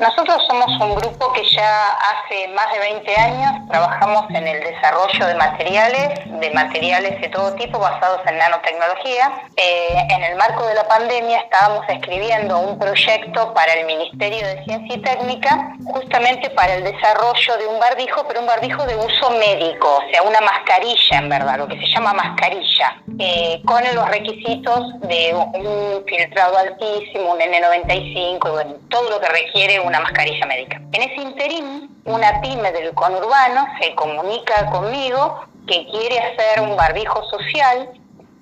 Nosotros 0.00 0.42
somos 0.48 0.70
un 0.80 0.94
grupo 0.94 1.30
que 1.34 1.44
ya 1.54 1.90
hace 1.90 2.48
más 2.54 2.72
de 2.72 2.78
20 2.78 3.16
años 3.16 3.68
trabajamos 3.68 4.30
en 4.30 4.48
el 4.48 4.58
desarrollo 4.64 5.26
de 5.26 5.34
materiales, 5.34 6.40
de 6.40 6.50
materiales 6.52 7.20
de 7.20 7.28
todo 7.28 7.54
tipo 7.56 7.78
basados 7.78 8.22
en 8.26 8.38
nanotecnología. 8.38 9.30
Eh, 9.56 10.06
en 10.08 10.24
el 10.24 10.36
marco 10.36 10.66
de 10.66 10.72
la 10.72 10.88
pandemia 10.88 11.40
estábamos 11.40 11.84
escribiendo 11.86 12.58
un 12.60 12.78
proyecto 12.78 13.52
para 13.52 13.74
el 13.74 13.84
Ministerio 13.84 14.46
de 14.46 14.64
Ciencia 14.64 14.96
y 14.96 15.02
Técnica, 15.02 15.76
justamente 15.92 16.48
para 16.48 16.76
el 16.76 16.82
desarrollo 16.84 17.58
de 17.58 17.66
un 17.66 17.78
barbijo, 17.78 18.26
pero 18.26 18.40
un 18.40 18.46
barbijo 18.46 18.82
de 18.86 18.96
uso 18.96 19.30
médico, 19.32 19.98
o 19.98 20.10
sea, 20.10 20.22
una 20.22 20.40
mascarilla 20.40 21.18
en 21.18 21.28
verdad, 21.28 21.58
lo 21.58 21.68
que 21.68 21.78
se 21.78 21.86
llama 21.88 22.14
mascarilla, 22.14 23.02
eh, 23.18 23.60
con 23.66 23.82
los 23.94 24.08
requisitos 24.08 24.98
de 25.00 25.34
un 25.34 26.02
filtrado 26.06 26.56
altísimo, 26.56 27.32
un 27.32 27.40
N95, 27.40 28.48
y 28.48 28.50
bueno, 28.50 28.74
todo 28.88 29.10
lo 29.10 29.20
que 29.20 29.28
requiere 29.28 29.78
un 29.78 29.89
una 29.90 30.00
mascarilla 30.00 30.46
médica. 30.46 30.80
En 30.92 31.02
ese 31.02 31.20
interín, 31.20 32.00
una 32.04 32.40
pyme 32.40 32.70
del 32.72 32.94
conurbano 32.94 33.66
se 33.80 33.92
comunica 33.96 34.66
conmigo 34.66 35.44
que 35.66 35.84
quiere 35.86 36.18
hacer 36.20 36.60
un 36.62 36.76
barbijo 36.76 37.22
social. 37.28 37.90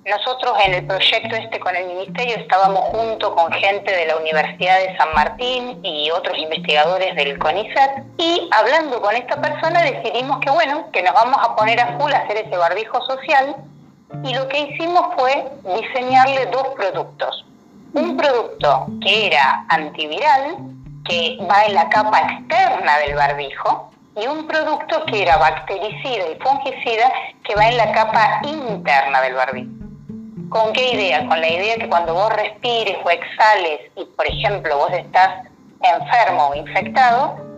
Nosotros 0.05 0.57
en 0.65 0.75
el 0.75 0.85
proyecto 0.85 1.35
este 1.35 1.59
con 1.59 1.75
el 1.75 1.87
ministerio 1.87 2.35
estábamos 2.37 2.81
junto 2.91 3.35
con 3.35 3.51
gente 3.51 3.91
de 3.91 4.05
la 4.05 4.17
Universidad 4.17 4.79
de 4.79 4.95
San 4.97 5.13
Martín 5.13 5.79
y 5.83 6.09
otros 6.11 6.37
investigadores 6.37 7.15
del 7.15 7.37
CONICET 7.39 8.03
y 8.17 8.47
hablando 8.51 9.01
con 9.01 9.15
esta 9.15 9.41
persona 9.41 9.81
decidimos 9.81 10.39
que 10.39 10.51
bueno, 10.51 10.89
que 10.91 11.01
nos 11.01 11.13
vamos 11.13 11.37
a 11.41 11.55
poner 11.55 11.79
a 11.79 11.97
full 11.97 12.11
a 12.13 12.19
hacer 12.19 12.37
ese 12.37 12.57
barbijo 12.57 13.01
social 13.07 13.55
y 14.23 14.33
lo 14.35 14.47
que 14.47 14.59
hicimos 14.59 15.01
fue 15.17 15.45
diseñarle 15.75 16.45
dos 16.47 16.69
productos. 16.75 17.45
Un 17.93 18.17
producto 18.17 18.85
que 19.01 19.27
era 19.27 19.65
antiviral 19.69 20.78
que 21.09 21.37
va 21.49 21.65
en 21.65 21.73
la 21.73 21.89
capa 21.89 22.19
externa 22.19 22.97
del 22.99 23.15
barbijo 23.15 23.91
y 24.15 24.27
un 24.27 24.47
producto 24.47 25.05
que 25.05 25.23
era 25.23 25.37
bactericida 25.37 26.29
y 26.29 26.39
fungicida 26.39 27.11
que 27.43 27.55
va 27.55 27.67
en 27.67 27.77
la 27.77 27.91
capa 27.91 28.41
interna 28.43 29.21
del 29.21 29.33
barbijo. 29.33 29.71
¿Con 30.49 30.73
qué 30.73 30.93
idea? 30.93 31.27
Con 31.27 31.41
la 31.41 31.49
idea 31.49 31.77
que 31.77 31.89
cuando 31.89 32.13
vos 32.13 32.31
respires 32.33 32.97
o 33.03 33.09
exhales 33.09 33.81
y, 33.95 34.05
por 34.05 34.27
ejemplo, 34.27 34.77
vos 34.77 34.91
estás 34.93 35.47
enfermo 35.81 36.49
o 36.49 36.55
infectado, 36.55 37.48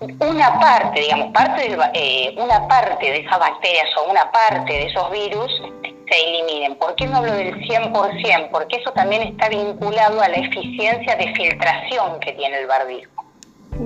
una 0.00 0.60
parte, 0.60 1.00
digamos, 1.00 1.32
parte 1.32 1.68
de, 1.68 1.78
eh, 1.94 2.34
una 2.36 2.68
parte 2.68 3.10
de 3.10 3.18
esas 3.18 3.38
bacterias 3.38 3.86
o 3.96 4.10
una 4.10 4.30
parte 4.30 4.72
de 4.72 4.86
esos 4.86 5.10
virus 5.10 5.50
se 5.82 6.28
eliminen. 6.28 6.76
¿Por 6.76 6.94
qué 6.94 7.06
no 7.06 7.18
hablo 7.18 7.32
del 7.32 7.54
100%? 7.54 8.50
Porque 8.50 8.76
eso 8.76 8.92
también 8.92 9.22
está 9.22 9.48
vinculado 9.48 10.20
a 10.20 10.28
la 10.28 10.36
eficiencia 10.36 11.16
de 11.16 11.34
filtración 11.34 12.20
que 12.20 12.32
tiene 12.32 12.58
el 12.58 12.66
barbijo. 12.66 13.24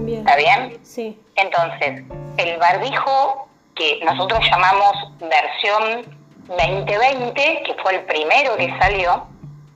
¿Está 0.09 0.37
bien? 0.37 0.79
Sí. 0.83 1.19
Entonces, 1.37 2.03
el 2.37 2.59
barbijo 2.59 3.49
que 3.75 4.01
nosotros 4.05 4.41
llamamos 4.51 4.93
versión 5.21 6.23
2020, 6.49 7.63
que 7.65 7.75
fue 7.83 7.97
el 7.97 8.05
primero 8.05 8.57
que 8.57 8.73
salió, 8.79 9.27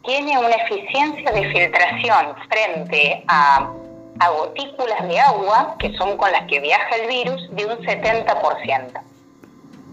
tiene 0.05 0.39
una 0.39 0.55
eficiencia 0.55 1.31
de 1.33 1.51
filtración 1.51 2.37
frente 2.49 3.25
a, 3.29 3.71
a 4.21 4.31
gotículas 4.31 5.09
de 5.09 5.21
agua, 5.21 5.77
que 5.79 5.93
son 5.97 6.17
con 6.17 6.31
las 6.33 6.47
que 6.47 6.61
viaja 6.61 6.97
el 6.97 7.09
virus, 7.09 7.49
de 7.55 7.67
un 7.67 7.79
70%. 7.79 9.01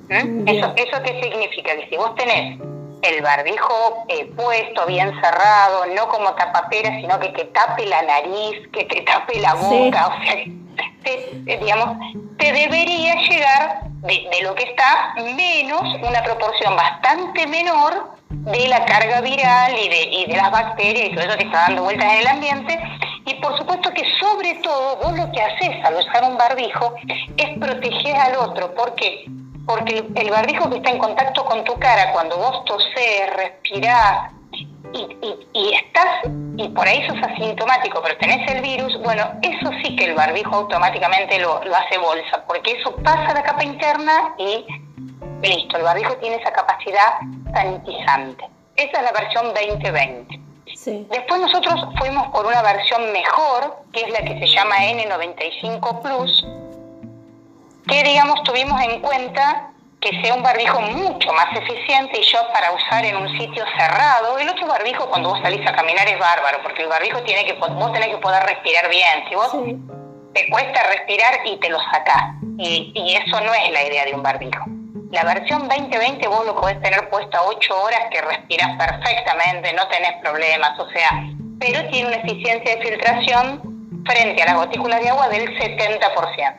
¿Mm? 0.09 0.47
¿Eso, 0.47 0.73
¿Eso 0.75 1.03
qué 1.03 1.21
significa? 1.21 1.75
Que 1.75 1.87
si 1.89 1.97
vos 1.97 2.13
tenés 2.15 2.59
el 3.03 3.21
barbijo 3.21 4.05
eh, 4.07 4.31
puesto, 4.35 4.85
bien 4.85 5.13
cerrado, 5.21 5.85
no 5.95 6.07
como 6.07 6.33
tapapera, 6.33 6.89
sino 7.01 7.19
que 7.19 7.29
te 7.29 7.45
tape 7.45 7.85
la 7.85 8.01
nariz, 8.01 8.67
que 8.71 8.85
te 8.85 9.01
tape 9.01 9.39
la 9.39 9.53
boca, 9.55 10.07
o 10.07 10.23
sea, 10.23 10.35
te, 11.03 11.57
digamos, 11.57 11.97
te 12.37 12.51
debería 12.51 13.15
llegar 13.15 13.81
de, 14.03 14.41
lo 14.41 14.55
que 14.55 14.63
está 14.63 15.13
menos 15.35 15.81
una 16.01 16.23
proporción 16.23 16.75
bastante 16.75 17.45
menor 17.47 18.15
de 18.29 18.67
la 18.67 18.85
carga 18.85 19.21
viral 19.21 19.77
y 19.77 19.89
de, 19.89 20.03
y 20.03 20.25
de 20.25 20.37
las 20.37 20.51
bacterias 20.51 21.09
y 21.09 21.15
todo 21.15 21.25
eso 21.25 21.37
que 21.37 21.45
está 21.45 21.61
dando 21.67 21.83
vueltas 21.83 22.11
en 22.13 22.19
el 22.19 22.27
ambiente. 22.27 22.79
Y 23.25 23.35
por 23.35 23.57
supuesto 23.57 23.89
que 23.91 24.03
sobre 24.19 24.55
todo 24.55 24.97
vos 24.97 25.17
lo 25.17 25.31
que 25.31 25.41
haces 25.41 25.85
al 25.85 25.95
usar 25.95 26.23
un 26.23 26.37
barbijo 26.37 26.93
es 27.37 27.57
proteger 27.59 28.15
al 28.15 28.35
otro. 28.35 28.73
¿Por 28.73 28.95
qué? 28.95 29.25
porque 29.65 30.05
el 30.15 30.29
barbijo 30.29 30.69
que 30.69 30.77
está 30.77 30.91
en 30.91 30.97
contacto 30.97 31.45
con 31.45 31.63
tu 31.63 31.77
cara, 31.79 32.11
cuando 32.11 32.37
vos 32.37 32.65
tosés, 32.65 33.33
respirás 33.35 34.31
y, 34.93 35.73
estás, 35.73 36.29
y 36.57 36.67
por 36.69 36.87
ahí 36.87 37.07
sos 37.07 37.17
asintomático, 37.23 37.99
pero 38.03 38.17
tenés 38.17 38.51
el 38.51 38.61
virus, 38.61 38.95
bueno, 39.01 39.23
eso 39.41 39.71
sí 39.83 39.95
que 39.95 40.05
el 40.05 40.13
barbijo 40.13 40.53
automáticamente 40.55 41.39
lo, 41.39 41.55
hace 41.55 41.97
bolsa, 41.97 42.43
porque 42.47 42.73
eso 42.79 42.95
pasa 42.97 43.29
a 43.29 43.33
la 43.33 43.43
capa 43.43 43.63
interna 43.63 44.35
y 44.37 44.65
listo, 45.41 45.77
el 45.77 45.83
barbijo 45.83 46.15
tiene 46.17 46.35
esa 46.35 46.51
capacidad 46.51 47.19
sanitizante. 47.53 48.45
Esa 48.75 48.97
es 48.97 49.03
la 49.03 49.11
versión 49.11 49.53
2020. 49.53 50.42
Después 50.85 51.41
nosotros 51.41 51.85
fuimos 51.97 52.27
por 52.29 52.45
una 52.45 52.61
versión 52.61 53.11
mejor, 53.11 53.77
que 53.93 54.01
es 54.01 54.11
la 54.11 54.19
que 54.19 54.39
se 54.39 54.47
llama 54.47 54.75
N95 54.77 56.01
Plus, 56.01 56.45
que 57.87 58.03
digamos 58.03 58.43
tuvimos 58.43 58.81
en 58.81 59.01
cuenta 59.01 59.69
que 60.01 60.21
sea 60.21 60.35
un 60.35 60.43
barbijo 60.43 60.81
mucho 60.81 61.31
más 61.31 61.55
eficiente 61.55 62.19
y 62.19 62.23
yo 62.23 62.39
para 62.51 62.73
usar 62.73 63.05
en 63.05 63.15
un 63.15 63.29
sitio 63.39 63.63
cerrado. 63.77 64.37
El 64.37 64.49
otro 64.49 64.67
barbijo 64.67 65.07
cuando 65.09 65.29
vos 65.29 65.39
salís 65.41 65.65
a 65.65 65.73
caminar 65.73 66.07
es 66.07 66.19
bárbaro, 66.19 66.59
porque 66.61 66.83
el 66.83 66.89
barbijo 66.89 67.21
tiene 67.23 67.45
que, 67.45 67.53
vos 67.53 67.93
tenés 67.93 68.09
que 68.09 68.17
poder 68.17 68.43
respirar 68.43 68.89
bien. 68.89 69.23
Si 69.29 69.35
vos 69.35 69.51
te 70.33 70.49
cuesta 70.49 70.83
respirar 70.83 71.39
y 71.45 71.57
te 71.57 71.69
lo 71.69 71.79
sacás, 71.79 72.35
y, 72.57 72.91
y, 72.93 73.15
eso 73.15 73.39
no 73.39 73.53
es 73.53 73.71
la 73.71 73.83
idea 73.83 74.05
de 74.05 74.13
un 74.13 74.21
barbijo. 74.21 74.65
La 75.13 75.23
versión 75.25 75.69
2020 75.69 76.27
vos 76.27 76.43
lo 76.43 76.59
podés 76.59 76.81
tener 76.81 77.07
puesto 77.11 77.37
a 77.37 77.43
8 77.43 77.83
horas 77.83 77.99
que 78.09 78.19
respirás 78.19 78.75
perfectamente, 78.79 79.71
no 79.73 79.87
tenés 79.87 80.13
problemas, 80.23 80.79
o 80.79 80.89
sea, 80.89 81.07
pero 81.59 81.87
tiene 81.91 82.07
una 82.07 82.17
eficiencia 82.17 82.75
de 82.75 82.81
filtración 82.81 84.03
frente 84.07 84.41
a 84.41 84.45
las 84.47 84.55
gotículas 84.55 85.03
de 85.03 85.09
agua 85.09 85.29
del 85.29 85.55
70%. 85.55 86.55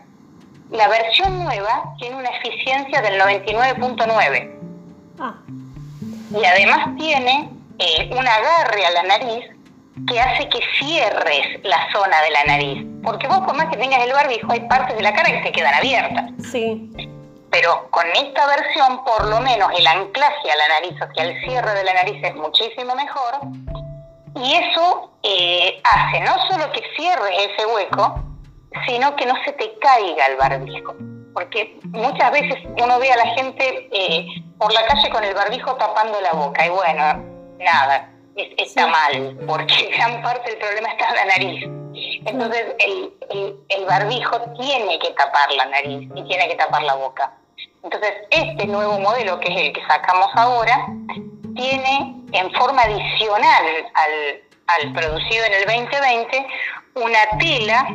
La 0.70 0.87
versión 0.87 1.43
nueva 1.43 1.97
tiene 1.98 2.14
una 2.14 2.28
eficiencia 2.28 3.03
del 3.03 3.20
99.9. 3.20 4.53
Ah. 5.19 5.34
Y 6.31 6.44
además 6.44 6.97
tiene 6.97 7.50
eh, 7.81 8.09
un 8.12 8.25
agarre 8.25 8.87
a 8.87 8.91
la 8.93 9.03
nariz 9.03 9.47
que 10.06 10.20
hace 10.20 10.48
que 10.48 10.60
cierres 10.78 11.60
la 11.64 11.88
zona 11.93 12.22
de 12.22 12.31
la 12.31 12.44
nariz. 12.44 12.87
Porque 13.03 13.26
vos, 13.26 13.41
por 13.41 13.56
más 13.56 13.66
que 13.66 13.78
tengas 13.78 14.00
el 14.04 14.12
barbijo, 14.12 14.53
hay 14.53 14.60
partes 14.69 14.97
de 14.97 15.03
la 15.03 15.12
cara 15.12 15.32
que 15.32 15.43
se 15.43 15.50
quedan 15.50 15.75
abiertas. 15.75 16.31
Sí. 16.53 16.88
Pero 17.54 17.88
con 17.91 18.04
esta 18.16 18.47
versión, 18.48 19.04
por 19.04 19.28
lo 19.28 19.38
menos, 19.38 19.70
el 19.78 19.87
anclaje 19.87 20.50
a 20.50 20.56
la 20.56 20.69
nariz, 20.69 21.00
o 21.00 21.15
sea, 21.15 21.25
el 21.25 21.41
cierre 21.44 21.72
de 21.72 21.84
la 21.84 21.94
nariz 21.94 22.20
es 22.20 22.34
muchísimo 22.34 22.97
mejor. 22.97 23.38
Y 24.34 24.54
eso 24.54 25.12
eh, 25.22 25.81
hace 25.84 26.20
no 26.25 26.34
solo 26.48 26.72
que 26.72 26.82
cierres 26.97 27.53
ese 27.53 27.64
hueco, 27.64 28.20
sino 28.88 29.14
que 29.14 29.26
no 29.26 29.34
se 29.44 29.53
te 29.53 29.72
caiga 29.78 30.26
el 30.26 30.37
barbijo. 30.37 30.97
Porque 31.32 31.78
muchas 31.84 32.32
veces 32.32 32.59
uno 32.82 32.98
ve 32.98 33.12
a 33.12 33.16
la 33.19 33.26
gente 33.37 33.88
eh, 33.93 34.26
por 34.59 34.72
la 34.72 34.84
calle 34.87 35.09
con 35.10 35.22
el 35.22 35.34
barbijo 35.34 35.76
tapando 35.76 36.20
la 36.22 36.32
boca 36.32 36.66
y 36.66 36.70
bueno, 36.70 37.22
nada, 37.60 38.10
está 38.34 38.88
mal, 38.88 39.38
porque 39.47 39.91
gran 39.97 40.20
parte 40.22 40.50
del 40.50 40.59
problema 40.59 40.88
está 40.88 41.09
en 41.09 41.14
la 41.14 41.25
nariz. 41.26 41.64
Entonces 42.26 42.75
el, 42.81 43.12
el, 43.69 43.84
barbijo 43.84 44.41
tiene 44.59 44.98
que 44.98 45.10
tapar 45.12 45.53
la 45.53 45.66
nariz 45.66 46.10
y 46.16 46.25
tiene 46.25 46.48
que 46.48 46.56
tapar 46.56 46.82
la 46.82 46.94
boca. 46.94 47.32
Entonces 47.84 48.12
este 48.30 48.66
nuevo 48.66 48.98
modelo, 48.98 49.38
que 49.40 49.52
es 49.52 49.60
el 49.60 49.72
que 49.74 49.86
sacamos 49.86 50.28
ahora, 50.34 50.86
tiene 51.54 52.16
en 52.32 52.50
forma 52.52 52.82
adicional 52.82 53.64
al, 53.94 54.92
producido 54.94 55.44
en 55.44 55.52
el 55.52 55.64
2020 55.66 56.46
una 56.94 57.38
tela 57.38 57.86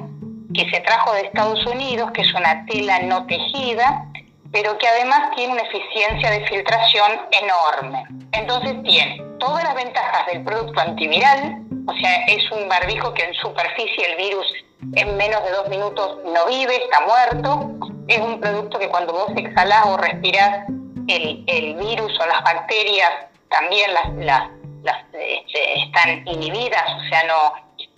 que 0.53 0.69
se 0.69 0.79
trajo 0.81 1.13
de 1.13 1.21
Estados 1.21 1.65
Unidos, 1.65 2.11
que 2.11 2.21
es 2.21 2.33
una 2.33 2.65
tela 2.67 2.99
no 2.99 3.25
tejida, 3.25 4.05
pero 4.51 4.77
que 4.77 4.87
además 4.87 5.31
tiene 5.35 5.53
una 5.53 5.63
eficiencia 5.63 6.31
de 6.31 6.47
filtración 6.47 7.11
enorme. 7.31 8.03
Entonces 8.31 8.81
tiene 8.83 9.23
todas 9.39 9.63
las 9.63 9.75
ventajas 9.75 10.27
del 10.27 10.43
producto 10.43 10.79
antiviral, 10.79 11.63
o 11.87 11.93
sea, 11.93 12.25
es 12.27 12.51
un 12.51 12.69
barbijo 12.69 13.13
que 13.13 13.23
en 13.23 13.33
superficie 13.33 14.11
el 14.11 14.17
virus 14.17 14.53
en 14.95 15.17
menos 15.17 15.43
de 15.43 15.51
dos 15.51 15.67
minutos 15.69 16.19
no 16.25 16.45
vive, 16.45 16.75
está 16.75 17.01
muerto. 17.01 17.98
Es 18.09 18.19
un 18.19 18.39
producto 18.39 18.77
que 18.79 18.89
cuando 18.89 19.13
vos 19.13 19.31
exhalás 19.35 19.85
o 19.85 19.97
respirás 19.97 20.67
el, 21.07 21.43
el 21.47 21.75
virus 21.75 22.19
o 22.19 22.25
las 22.25 22.43
bacterias 22.43 23.09
también 23.49 23.93
las, 23.93 24.13
las, 24.15 24.49
las 24.83 24.97
este, 25.13 25.79
están 25.79 26.27
inhibidas, 26.27 26.83
o 26.97 27.09
sea, 27.09 27.23
no, 27.23 27.53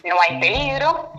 no 0.08 0.16
hay 0.22 0.40
peligro 0.40 1.12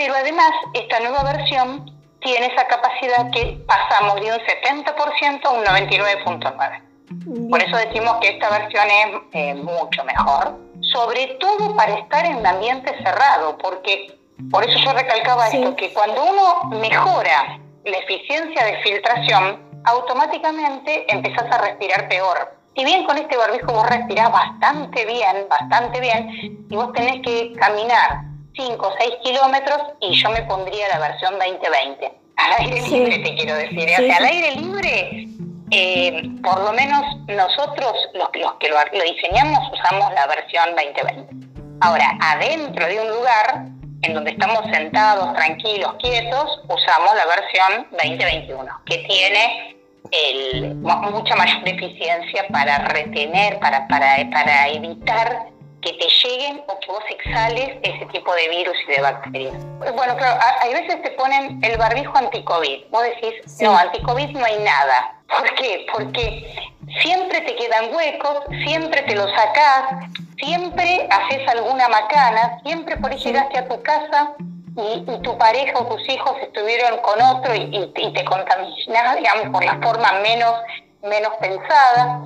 pero 0.00 0.14
además 0.14 0.50
esta 0.72 0.98
nueva 1.00 1.22
versión 1.24 1.84
tiene 2.22 2.46
esa 2.46 2.66
capacidad 2.66 3.30
que 3.32 3.62
pasamos 3.66 4.14
de 4.14 4.32
un 4.32 4.38
70% 4.38 5.44
a 5.44 5.50
un 5.50 5.62
99.9%. 5.62 7.50
Por 7.50 7.62
eso 7.62 7.76
decimos 7.76 8.16
que 8.22 8.28
esta 8.28 8.48
versión 8.48 8.86
es 8.88 9.20
eh, 9.32 9.54
mucho 9.56 10.02
mejor, 10.04 10.56
sobre 10.80 11.36
todo 11.38 11.76
para 11.76 11.98
estar 11.98 12.24
en 12.24 12.36
un 12.36 12.46
ambiente 12.46 12.96
cerrado, 13.02 13.58
porque 13.58 14.16
Por 14.50 14.64
eso 14.64 14.78
yo 14.78 14.94
recalcaba 14.94 15.48
esto, 15.48 15.76
que 15.76 15.92
cuando 15.92 16.24
uno 16.24 16.80
mejora 16.80 17.60
la 17.84 17.98
eficiencia 17.98 18.64
de 18.64 18.82
filtración, 18.82 19.82
automáticamente 19.84 21.06
empezás 21.12 21.50
a 21.50 21.58
respirar 21.58 22.08
peor. 22.08 22.56
Si 22.76 22.84
bien 22.84 23.04
con 23.04 23.16
este 23.18 23.36
barbijo 23.36 23.72
vos 23.72 23.88
respirás 23.88 24.30
bastante 24.30 25.04
bien, 25.06 25.46
bastante 25.48 26.00
bien, 26.00 26.66
y 26.68 26.76
vos 26.76 26.92
tenés 26.92 27.20
que 27.22 27.52
caminar 27.54 28.22
5 28.54 28.86
o 28.86 28.94
6 28.98 29.14
kilómetros 29.24 29.78
y 30.00 30.20
yo 30.20 30.30
me 30.30 30.42
pondría 30.42 30.88
la 30.88 30.98
versión 30.98 31.34
2020. 31.38 32.12
Al 32.36 32.52
aire 32.60 32.82
libre 32.88 33.18
te 33.18 33.34
quiero 33.34 33.54
decir. 33.54 33.88
¿eh? 33.88 33.96
O 33.98 34.06
sea, 34.06 34.16
al 34.16 34.24
aire 34.24 34.56
libre, 34.56 35.26
eh, 35.70 36.22
por 36.42 36.60
lo 36.62 36.72
menos 36.72 37.02
nosotros, 37.28 37.92
los, 38.14 38.30
los 38.34 38.54
que 38.54 38.68
lo, 38.68 38.76
lo 38.76 39.04
diseñamos, 39.04 39.58
usamos 39.72 40.12
la 40.14 40.26
versión 40.26 40.64
2020. 40.76 41.48
Ahora, 41.80 42.16
adentro 42.20 42.86
de 42.86 43.00
un 43.00 43.08
lugar 43.08 43.66
en 44.02 44.14
donde 44.14 44.30
estamos 44.30 44.64
sentados, 44.72 45.34
tranquilos, 45.34 45.94
quietos, 46.00 46.60
usamos 46.68 47.14
la 47.14 47.26
versión 47.26 47.86
2021, 47.90 48.80
que 48.86 48.98
tiene 48.98 49.76
el, 50.10 50.74
mucha 50.74 51.36
mayor 51.36 51.68
eficiencia 51.68 52.46
para 52.50 52.78
retener, 52.88 53.58
para, 53.58 53.86
para, 53.88 54.28
para 54.30 54.68
evitar 54.68 55.50
que 55.82 55.92
te 55.94 56.06
lleguen 56.22 56.62
o 56.66 56.78
que 56.80 56.86
vos 56.88 57.02
exhales 57.10 57.78
ese 57.82 58.06
tipo 58.06 58.34
de 58.34 58.48
virus 58.48 58.76
y 58.86 58.92
de 58.92 59.00
bacterias. 59.00 59.64
Bueno, 59.78 60.16
claro, 60.16 60.38
hay 60.60 60.74
veces 60.74 61.02
te 61.02 61.10
ponen 61.12 61.58
el 61.62 61.78
barbijo 61.78 62.16
anti-COVID. 62.16 62.84
Vos 62.90 63.02
decís, 63.02 63.60
no, 63.62 63.76
anti-COVID 63.76 64.30
no 64.30 64.44
hay 64.44 64.58
nada. 64.58 65.14
¿Por 65.28 65.54
qué? 65.54 65.86
Porque 65.92 66.54
siempre 67.00 67.40
te 67.42 67.56
quedan 67.56 67.94
huecos, 67.94 68.44
siempre 68.66 69.02
te 69.02 69.14
los 69.14 69.30
sacás, 69.30 70.10
siempre 70.40 71.08
haces 71.10 71.48
alguna 71.48 71.88
macana, 71.88 72.60
siempre 72.64 72.96
por 72.96 73.10
ahí 73.10 73.18
llegaste 73.18 73.58
a 73.58 73.68
tu 73.68 73.82
casa 73.82 74.34
y, 74.76 75.04
tu 75.22 75.36
pareja 75.38 75.78
o 75.78 75.86
tus 75.86 76.08
hijos 76.08 76.32
estuvieron 76.42 76.98
con 77.00 77.20
otro 77.20 77.54
y, 77.54 77.92
te 77.92 78.24
contaminás, 78.24 79.16
digamos, 79.16 79.48
por 79.52 79.64
la 79.64 79.78
forma 79.82 80.12
menos, 80.22 80.54
menos 81.02 81.32
pensada. 81.40 82.22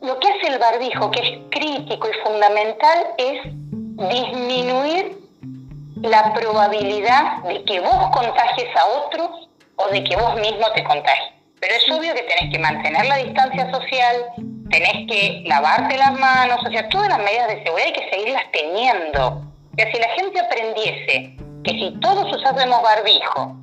lo 0.00 0.18
que 0.18 0.28
hace 0.28 0.48
el 0.48 0.58
barbijo, 0.58 1.10
que 1.10 1.20
es 1.20 1.38
crítico 1.50 2.08
y 2.08 2.28
fundamental, 2.28 3.06
es 3.18 3.42
disminuir 4.08 5.18
la 6.02 6.32
probabilidad 6.34 7.42
de 7.44 7.64
que 7.64 7.80
vos 7.80 8.10
contagies 8.12 8.76
a 8.76 8.86
otros 8.86 9.48
o 9.76 9.88
de 9.88 10.04
que 10.04 10.16
vos 10.16 10.34
mismo 10.36 10.70
te 10.74 10.84
contagies. 10.84 11.32
Pero 11.60 11.74
es 11.74 11.90
obvio 11.90 12.12
que 12.14 12.22
tenés 12.22 12.52
que 12.52 12.58
mantener 12.58 13.06
la 13.06 13.16
distancia 13.16 13.70
social, 13.70 14.16
tenés 14.72 15.06
que 15.06 15.42
lavarte 15.46 15.96
las 15.98 16.18
manos, 16.18 16.58
o 16.66 16.70
sea, 16.70 16.88
todas 16.88 17.08
las 17.08 17.18
medidas 17.18 17.48
de 17.48 17.62
seguridad 17.62 17.86
hay 17.86 17.92
que 17.92 18.10
seguirlas 18.10 18.44
teniendo. 18.52 19.28
O 19.28 19.76
sea, 19.76 19.92
si 19.92 19.98
la 19.98 20.08
gente 20.08 20.40
aprendiese 20.40 21.36
que 21.62 21.70
si 21.70 22.00
todos 22.00 22.34
usásemos 22.34 22.82
barbijo, 22.82 23.56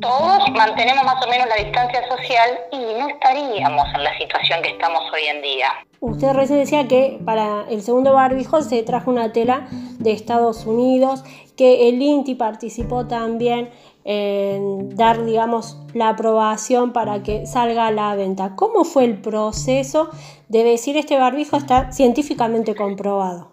todos 0.00 0.50
mantenemos 0.50 1.02
más 1.04 1.24
o 1.24 1.30
menos 1.30 1.48
la 1.48 1.56
distancia 1.56 2.06
social 2.08 2.50
y 2.70 2.76
no 2.76 3.08
estaríamos 3.08 3.86
en 3.94 4.04
la 4.04 4.18
situación 4.18 4.60
que 4.62 4.70
estamos 4.70 5.02
hoy 5.12 5.22
en 5.28 5.42
día. 5.42 5.68
Usted 6.00 6.32
recién 6.34 6.58
decía 6.58 6.86
que 6.86 7.18
para 7.24 7.64
el 7.70 7.80
segundo 7.80 8.12
barbijo 8.12 8.60
se 8.60 8.82
trajo 8.82 9.10
una 9.10 9.32
tela 9.32 9.66
de 9.98 10.12
Estados 10.12 10.66
Unidos, 10.66 11.24
que 11.56 11.88
el 11.88 12.02
INTI 12.02 12.34
participó 12.34 13.06
también 13.06 13.70
dar, 14.04 15.24
digamos, 15.24 15.78
la 15.94 16.10
aprobación 16.10 16.92
para 16.92 17.22
que 17.22 17.46
salga 17.46 17.86
a 17.86 17.90
la 17.90 18.14
venta. 18.14 18.54
¿Cómo 18.54 18.84
fue 18.84 19.04
el 19.04 19.20
proceso 19.20 20.10
de 20.48 20.62
decir 20.62 20.96
este 20.96 21.18
barbijo 21.18 21.56
está 21.56 21.90
científicamente 21.92 22.74
comprobado? 22.74 23.52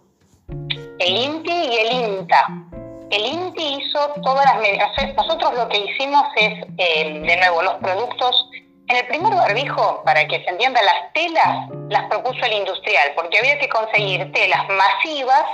El 0.99 1.17
INTI 1.17 1.51
y 1.51 1.77
el 1.77 2.19
INTA. 2.19 2.45
El 3.09 3.25
INTI 3.25 3.77
hizo 3.81 3.99
todas 4.23 4.45
las 4.45 4.61
medidas. 4.61 4.89
Nosotros 5.15 5.53
lo 5.55 5.67
que 5.69 5.77
hicimos 5.77 6.23
es, 6.35 6.65
eh, 6.77 7.19
de 7.19 7.37
nuevo, 7.37 7.61
los 7.61 7.75
productos. 7.75 8.49
En 8.87 8.97
el 8.97 9.07
primer 9.07 9.33
barbijo, 9.33 10.01
para 10.03 10.27
que 10.27 10.43
se 10.43 10.49
entienda, 10.49 10.81
las 10.81 11.13
telas 11.13 11.69
las 11.89 12.09
propuso 12.09 12.45
el 12.45 12.53
industrial, 12.53 13.11
porque 13.15 13.39
había 13.39 13.57
que 13.57 13.69
conseguir 13.69 14.29
telas 14.33 14.67
masivas 14.67 15.45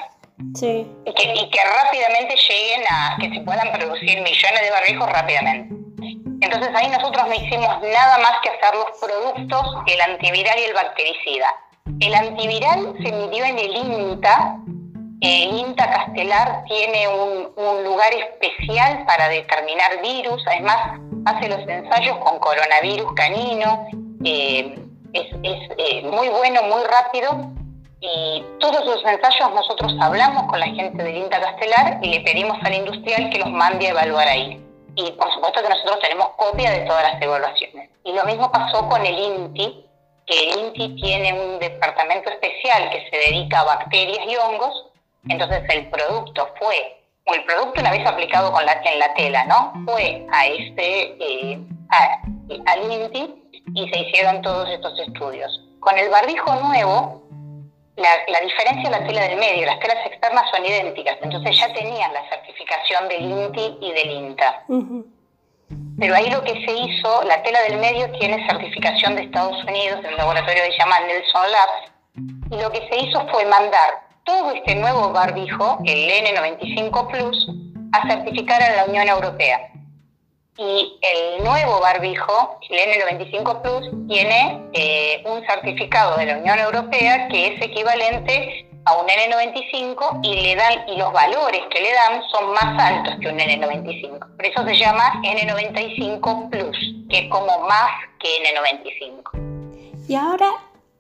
Sí. 0.56 0.88
Y, 1.06 1.14
que, 1.14 1.60
rápidamente 1.64 2.36
lleguen 2.36 2.84
a 2.90 3.18
que 3.20 3.30
se 3.30 3.42
puedan 3.42 3.72
producir 3.72 4.22
millones 4.22 4.62
de 4.62 4.72
barbijos 4.72 5.12
rápidamente. 5.12 5.76
Entonces 6.42 6.70
ahí 6.76 6.90
nosotros 6.90 7.28
no 7.28 7.34
hicimos 7.34 7.82
nada 7.82 8.18
más 8.20 8.34
que 8.44 8.50
hacer 8.50 8.76
los 8.76 9.00
productos, 9.02 9.84
el 9.88 10.02
antiviral 10.02 10.60
y 10.60 10.64
el 10.64 10.74
bactericida. 10.74 11.48
El 12.00 12.14
antiviral 12.14 12.94
se 13.04 13.12
midió 13.12 13.46
en 13.46 13.58
el 13.58 13.76
INTA. 13.76 14.58
El 15.22 15.58
INTA 15.58 15.90
Castelar 15.90 16.64
tiene 16.66 17.08
un, 17.08 17.84
lugar 17.84 18.14
especial 18.14 19.06
para 19.06 19.30
determinar 19.30 20.00
virus. 20.04 20.44
Además, 20.46 21.00
hace 21.26 21.50
los 21.50 21.68
ensayos 21.68 22.18
con 22.18 22.38
coronavirus 22.38 23.12
canino. 23.16 23.88
Eh, 24.24 24.76
es, 25.14 25.26
eh, 25.78 26.04
muy 26.04 26.30
bueno, 26.30 26.62
muy 26.64 26.84
rápido 26.84 27.52
y 28.00 28.44
todos 28.60 28.86
los 28.86 29.04
ensayos 29.04 29.54
nosotros 29.54 29.96
hablamos 30.00 30.44
con 30.44 30.60
la 30.60 30.68
gente 30.68 31.04
del 31.04 31.18
INTA 31.18 31.42
Castelar 31.42 32.00
y 32.02 32.10
le 32.10 32.20
pedimos 32.22 32.58
al 32.64 32.74
industrial 32.74 33.30
que 33.30 33.40
los 33.40 33.50
mande 33.50 33.88
a 33.88 33.92
evaluar 33.92 34.28
ahí. 34.28 34.64
Y 34.96 35.12
por 35.12 35.32
supuesto 35.34 35.62
que 35.62 35.70
nosotros 35.70 36.00
tenemos 36.02 36.30
copia 36.38 36.72
de 36.72 36.82
todas 36.82 37.04
las 37.04 37.22
evaluaciones. 37.22 37.90
Y 38.04 38.14
lo 38.14 38.24
mismo 38.26 38.52
pasó 38.52 38.88
con 38.88 39.04
el 39.06 39.18
INTI, 39.18 39.86
que 40.28 40.50
el 40.50 40.60
INTI 40.60 40.96
tiene 41.02 41.34
un 41.34 41.60
departamento 41.60 42.30
especial 42.30 42.90
que 42.92 43.10
se 43.10 43.32
dedica 43.32 43.62
a 43.62 43.66
bacterias 43.66 44.26
y 44.28 44.36
hongos. 44.36 44.86
Entonces 45.30 45.64
el 45.70 45.90
producto 45.90 46.50
fue, 46.60 47.04
o 47.26 47.34
el 47.34 47.44
producto 47.46 47.82
una 47.82 47.92
vez 47.92 48.06
aplicado 48.06 48.52
con 48.52 48.66
la, 48.66 48.74
en 48.74 49.00
la 49.00 49.14
tela, 49.16 49.46
¿no? 49.46 49.74
Fue 49.86 50.26
a 50.32 50.48
este, 50.48 51.18
eh, 51.20 51.60
al 52.66 52.92
INTI 52.92 53.44
y 53.76 53.90
se 53.90 54.00
hicieron 54.00 54.42
todos 54.42 54.70
estos 54.70 54.98
estudios. 55.00 55.62
Con 55.80 55.98
el 55.98 56.10
barbijo 56.10 56.56
nuevo, 56.56 57.27
la, 57.98 58.40
diferencia 58.42 58.84
es 58.84 58.90
la 58.90 59.06
tela 59.06 59.22
del 59.22 59.38
medio, 59.38 59.66
las 59.66 59.80
telas 59.80 60.06
externas 60.06 60.50
son 60.52 60.66
idénticas, 60.66 61.18
entonces 61.22 61.60
ya 61.60 61.74
tenían 61.74 62.14
la 62.14 62.30
certificación 62.30 63.08
del 63.10 63.22
INTI 63.24 63.78
y 63.82 63.92
del 63.92 64.12
INTA. 64.12 64.64
Pero 66.00 66.16
ahí 66.16 66.30
lo 66.30 66.44
que 66.44 66.54
se 66.54 66.72
hizo, 66.72 67.24
la 67.24 67.42
tela 67.42 67.62
del 67.64 67.80
medio 67.80 68.10
tiene 68.20 68.48
certificación 68.48 69.16
de 69.16 69.24
Estados 69.24 69.64
Unidos, 69.64 70.00
un 70.08 70.16
laboratorio 70.16 70.64
que 70.64 70.72
se 70.72 70.78
llama 70.78 71.00
Nelson 71.02 71.52
Labs, 71.52 71.92
y 72.52 72.62
lo 72.62 72.72
que 72.72 72.88
se 72.88 73.00
hizo 73.00 73.28
fue 73.30 73.46
mandar 73.46 74.08
todo 74.24 74.52
este 74.52 74.76
nuevo 74.76 75.12
barbijo, 75.12 75.80
el 75.86 76.10
N95 76.10 77.08
Plus, 77.12 77.48
a 77.94 78.08
certificar 78.08 78.62
a 78.62 78.76
la 78.76 78.86
Unión 78.86 79.08
Europea 79.08 79.72
y 80.58 80.98
el 81.02 81.44
nuevo 81.44 81.80
barbijo, 81.80 82.60
el 82.70 82.80
N95 82.80 83.62
Plus, 83.62 84.08
tiene 84.08 84.64
eh, 84.74 85.24
un 85.26 85.46
certificado 85.46 86.18
de 86.18 86.26
la 86.26 86.38
Unión 86.38 86.60
Europea 86.60 87.28
que 87.28 87.54
es 87.54 87.62
equivalente 87.62 88.68
a 88.86 88.96
un 88.96 89.08
N95 89.08 90.20
y 90.24 90.42
le 90.42 90.56
dan 90.56 90.88
y 90.88 90.98
los 90.98 91.12
valores 91.12 91.62
que 91.70 91.82
le 91.82 91.94
dan 91.94 92.22
son 92.32 92.54
más 92.54 92.84
altos 92.84 93.16
que 93.20 93.28
un 93.28 93.38
N95. 93.38 94.20
Por 94.36 94.46
eso 94.46 94.66
se 94.66 94.78
llama 94.78 95.22
N95 95.24 96.50
Plus, 96.50 96.78
que 97.10 97.20
es 97.20 97.30
como 97.30 97.68
más 97.68 97.90
que 98.20 98.30
N95. 98.44 100.08
Y 100.08 100.16
ahora, 100.16 100.50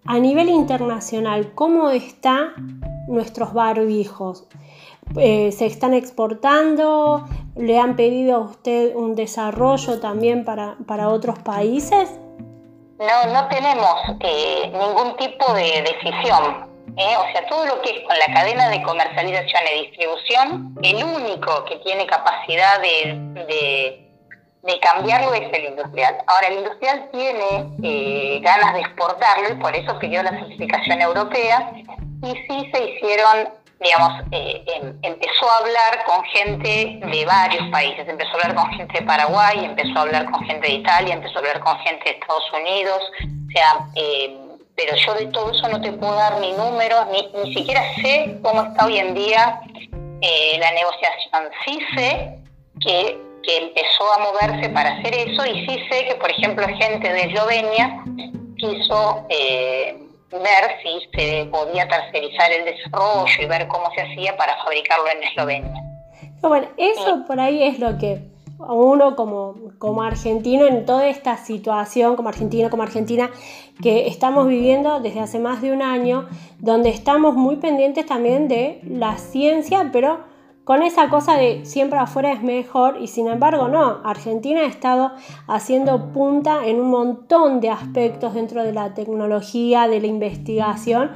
a 0.06 0.20
nivel 0.20 0.50
internacional, 0.50 1.54
¿cómo 1.56 1.90
están 1.90 2.82
nuestros 3.08 3.54
barbijos? 3.54 4.48
Eh, 5.16 5.52
se 5.52 5.66
están 5.66 5.94
exportando, 5.94 7.28
le 7.56 7.80
han 7.80 7.96
pedido 7.96 8.36
a 8.36 8.40
usted 8.40 8.96
un 8.96 9.16
desarrollo 9.16 10.00
también 10.00 10.44
para, 10.44 10.76
para 10.86 11.10
otros 11.10 11.40
países? 11.40 12.10
No, 13.00 13.34
no 13.34 13.48
tenemos 13.48 13.96
eh, 14.20 14.72
ningún 14.72 15.16
tipo 15.18 15.54
de 15.54 15.82
decisión. 15.82 16.68
¿eh? 16.98 17.16
O 17.18 17.32
sea, 17.32 17.48
todo 17.48 17.66
lo 17.66 17.82
que 17.82 17.92
es 17.92 18.04
con 18.06 18.18
la 18.18 18.34
cadena 18.34 18.70
de 18.70 18.82
comercialización 18.84 19.64
y 19.74 19.88
distribución, 19.88 20.76
el 20.84 21.04
único 21.04 21.64
que 21.66 21.78
tiene 21.78 22.06
capacidad 22.06 22.82
de, 22.82 24.04
de, 24.64 24.80
cambiarlo 24.82 25.34
es 25.34 25.52
el 25.54 25.66
industrial. 25.66 26.18
Ahora, 26.28 26.48
el 26.48 26.58
industrial 26.58 27.10
tiene 27.12 28.42
ganas 28.42 28.74
de 28.74 28.82
exportarlo 28.82 29.50
y 29.50 29.56
por 29.56 29.76
eso 29.76 29.98
pidió 29.98 30.22
la 30.22 30.32
certificación 30.32 31.02
europea 31.02 31.72
y 32.24 32.32
sí 32.32 32.72
se 32.74 32.90
hicieron 32.90 33.50
digamos, 33.80 34.24
eh, 34.32 34.64
em, 34.66 34.98
empezó 35.04 35.50
a 35.50 35.58
hablar 35.58 36.04
con 36.06 36.24
gente 36.26 37.00
de 37.04 37.26
varios 37.26 37.70
países, 37.70 38.08
empezó 38.08 38.32
a 38.32 38.42
hablar 38.42 38.56
con 38.56 38.70
gente 38.72 39.00
de 39.00 39.06
Paraguay, 39.06 39.66
empezó 39.66 40.00
a 40.00 40.02
hablar 40.02 40.32
con 40.32 40.44
gente 40.46 40.68
de 40.68 40.74
Italia, 40.74 41.14
empezó 41.14 41.36
a 41.36 41.40
hablar 41.40 41.60
con 41.60 41.78
gente 41.80 42.04
de 42.06 42.12
Estados 42.12 42.52
Unidos, 42.54 43.02
o 43.22 43.52
sea, 43.52 43.88
em, 43.96 44.48
pero 44.76 44.96
yo 44.96 45.14
de 45.16 45.28
todo 45.28 45.52
eso 45.52 45.68
no 45.68 45.82
te 45.82 45.92
puedo 45.92 46.16
dar 46.16 46.40
ni 46.40 46.54
números, 46.54 47.08
ni, 47.12 47.44
ni 47.44 47.54
siquiera 47.54 47.82
sé 48.02 48.40
cómo 48.44 48.64
está 48.64 48.86
hoy 48.86 48.98
en 48.98 49.14
día 49.14 49.60
eh, 50.22 50.58
la 50.60 50.72
negociación. 50.72 51.52
Sí 51.66 51.80
sé 51.96 52.40
que, 52.82 53.20
que 53.44 53.58
empezó 53.58 54.14
a 54.14 54.20
moverse 54.20 54.70
para 54.70 54.98
hacer 54.98 55.14
eso 55.16 55.46
y 55.46 55.66
sí 55.68 55.80
sé 55.90 56.06
que, 56.06 56.16
por 56.16 56.30
ejemplo, 56.30 56.66
gente 56.68 57.12
de 57.12 57.22
Eslovenia 57.22 58.04
quiso... 58.58 59.26
Eh, 59.30 60.07
ver 60.32 60.78
si 60.84 61.08
se 61.18 61.46
podía 61.46 61.88
tercerizar 61.88 62.52
el 62.52 62.66
desarrollo 62.66 63.42
y 63.42 63.46
ver 63.46 63.68
cómo 63.68 63.90
se 63.96 64.02
hacía 64.02 64.36
para 64.36 64.58
fabricarlo 64.64 65.06
en 65.10 65.24
Eslovenia. 65.24 65.84
bueno, 66.42 66.68
eso 66.78 67.24
por 67.26 67.40
ahí 67.40 67.64
es 67.64 67.80
lo 67.80 67.98
que 67.98 68.22
uno 68.60 69.16
como, 69.16 69.56
como 69.78 70.02
argentino 70.02 70.66
en 70.66 70.86
toda 70.86 71.08
esta 71.08 71.38
situación, 71.38 72.16
como 72.16 72.30
argentino, 72.30 72.70
como 72.70 72.84
argentina, 72.84 73.30
que 73.82 74.08
estamos 74.08 74.48
viviendo 74.48 75.00
desde 75.00 75.20
hace 75.20 75.40
más 75.40 75.62
de 75.62 75.72
un 75.72 75.82
año, 75.82 76.28
donde 76.58 76.90
estamos 76.90 77.36
muy 77.36 77.58
pendientes 77.58 78.06
también 78.06 78.48
de 78.48 78.82
la 78.84 79.18
ciencia, 79.18 79.90
pero 79.94 80.20
con 80.68 80.84
esa 80.84 81.08
cosa 81.08 81.38
de 81.38 81.64
siempre 81.64 81.98
afuera 81.98 82.34
es 82.34 82.44
mejor 82.44 82.98
y 83.00 83.08
sin 83.08 83.30
embargo 83.30 83.70
no, 83.70 84.02
Argentina 84.04 84.64
ha 84.64 84.66
estado 84.66 85.14
haciendo 85.48 86.12
punta 86.12 86.66
en 86.66 86.82
un 86.82 86.90
montón 86.90 87.62
de 87.62 87.70
aspectos 87.70 88.34
dentro 88.34 88.62
de 88.66 88.74
la 88.74 88.94
tecnología, 88.94 89.88
de 89.88 90.02
la 90.02 90.08
investigación 90.08 91.14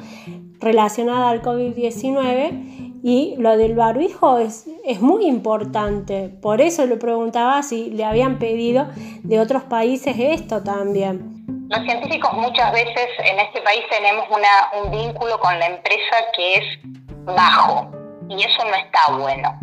relacionada 0.61 1.27
al 1.27 1.41
COVID-19 1.41 3.01
y 3.03 3.35
lo 3.39 3.57
del 3.57 3.75
barbijo 3.75 4.37
es, 4.37 4.67
es 4.85 5.01
muy 5.01 5.25
importante. 5.25 6.29
Por 6.29 6.61
eso 6.61 6.85
le 6.85 6.95
preguntaba 6.95 7.61
si 7.61 7.89
le 7.89 8.05
habían 8.05 8.39
pedido 8.39 8.87
de 9.21 9.41
otros 9.41 9.63
países 9.63 10.15
esto 10.17 10.63
también. 10.63 11.67
Los 11.67 11.81
científicos 11.81 12.31
muchas 12.35 12.71
veces 12.71 13.09
en 13.19 13.37
este 13.37 13.59
país 13.63 13.81
tenemos 13.89 14.27
un 14.81 14.91
vínculo 14.91 15.37
con 15.41 15.59
la 15.59 15.65
empresa 15.65 16.15
que 16.37 16.55
es 16.55 16.63
bajo 17.25 18.00
y 18.31 18.43
eso 18.43 18.63
no 18.65 18.75
está 18.75 19.11
bueno. 19.17 19.59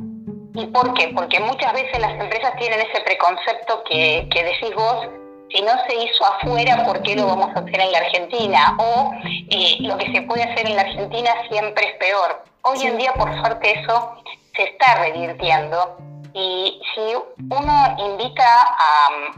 ¿Y 0.55 0.67
por 0.67 0.93
qué? 0.95 1.09
Porque 1.15 1.41
muchas 1.41 1.73
veces 1.73 1.99
las 2.01 2.13
empresas 2.21 2.57
tienen 2.57 2.81
ese 2.81 3.01
preconcepto 3.03 3.83
que, 3.85 4.29
que 4.31 4.45
decís 4.45 4.75
vos 4.75 5.09
si 5.51 5.63
no 5.63 5.73
se 5.87 5.95
hizo 5.97 6.25
afuera, 6.25 6.85
¿por 6.85 7.03
qué 7.03 7.17
lo 7.17 7.27
vamos 7.27 7.49
a 7.57 7.61
hacer 7.61 7.81
en 7.81 7.93
la 7.93 7.99
Argentina? 7.99 8.77
O 8.79 9.13
eh, 9.25 9.77
lo 9.81 9.97
que 9.97 10.13
se 10.13 10.23
puede 10.23 10.43
hacer 10.43 10.67
en 10.67 10.77
la 10.77 10.83
Argentina 10.83 11.31
siempre 11.49 11.89
es 11.89 11.97
peor. 11.97 12.45
Hoy 12.63 12.83
en 12.83 12.99
día, 12.99 13.15
por 13.15 13.33
suerte, 13.41 13.81
eso 13.81 14.15
se 14.55 14.65
está 14.65 14.97
revirtiendo. 14.97 15.97
Y 16.35 16.81
si 16.95 17.15
uno 17.39 17.97
invita 17.99 18.77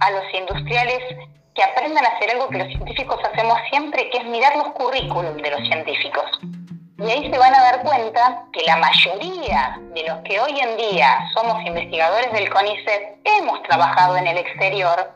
a, 0.00 0.10
los 0.10 0.34
industriales 0.34 0.98
que 1.54 1.62
aprendan 1.62 2.04
a 2.04 2.08
hacer 2.08 2.30
algo 2.32 2.48
que 2.48 2.58
los 2.58 2.68
científicos 2.68 3.20
hacemos 3.32 3.56
siempre, 3.70 4.10
que 4.10 4.18
es 4.18 4.24
mirar 4.24 4.56
los 4.56 4.68
currículum 4.72 5.36
de 5.36 5.50
los 5.50 5.60
científicos. 5.60 6.24
Y 7.00 7.10
ahí 7.10 7.30
se 7.30 7.38
van 7.38 7.54
a 7.54 7.62
dar 7.62 7.82
cuenta 7.82 8.44
que 8.52 8.62
la 8.66 8.76
mayoría 8.76 9.80
de 9.94 10.04
los 10.06 10.18
que 10.18 10.38
hoy 10.38 10.60
en 10.60 10.76
día 10.76 11.18
somos 11.34 11.64
investigadores 11.64 12.30
del 12.30 12.50
CONICET 12.50 13.20
hemos 13.24 13.62
trabajado 13.62 14.18
en 14.18 14.26
el 14.26 14.36
exterior 14.36 15.10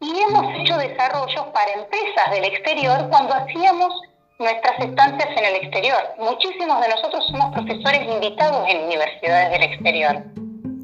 y 0.00 0.20
hemos 0.20 0.54
hecho 0.54 0.76
desarrollos 0.76 1.46
para 1.52 1.72
empresas 1.72 2.30
del 2.30 2.44
exterior 2.44 3.08
cuando 3.10 3.34
hacíamos 3.34 4.00
nuestras 4.38 4.78
estancias 4.78 5.28
en 5.36 5.44
el 5.44 5.56
exterior. 5.56 5.98
Muchísimos 6.18 6.80
de 6.80 6.88
nosotros 6.88 7.26
somos 7.26 7.52
profesores 7.52 8.02
invitados 8.02 8.68
en 8.68 8.84
universidades 8.84 9.50
del 9.50 9.62
exterior. 9.64 10.22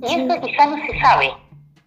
Y 0.02 0.14
eso 0.14 0.40
quizá 0.40 0.66
no 0.66 0.76
se 0.84 1.00
sabe. 1.00 1.32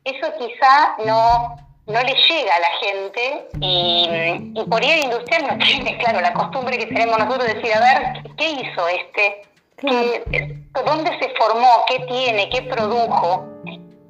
Eso 0.06 0.32
quizá 0.38 0.96
no, 1.06 1.58
no 1.86 2.02
le 2.02 2.14
llega 2.14 2.56
a 2.56 2.60
la 2.60 2.72
gente 2.82 3.48
y, 3.60 4.64
por 4.70 4.82
ahí 4.82 4.92
el 4.92 5.04
industrial 5.06 5.48
no 5.48 5.66
tiene, 5.66 5.98
claro, 6.04 6.22
la 6.22 6.34
costumbre 6.34 6.78
que 6.78 6.86
tenemos 6.88 7.18
nosotros 7.20 7.48
de 7.48 7.54
decir, 7.56 7.74
a 7.74 7.80
ver, 7.80 8.36
¿qué 8.38 8.50
hizo 8.52 8.88
este? 8.88 9.42
¿Dónde 10.86 11.12
se 11.20 11.30
formó? 11.38 11.84
¿Qué 11.88 12.00
tiene? 12.08 12.50
¿Qué 12.50 12.62
produjo? 12.64 13.50